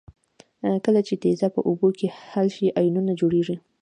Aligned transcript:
کله 0.85 1.01
چې 1.07 1.13
تیزاب 1.23 1.51
په 1.55 1.61
اوبو 1.69 1.87
کې 1.97 2.07
حل 2.29 2.47
شي 2.55 2.67
آیونونه 2.79 3.11
جوړیږي. 3.19 3.55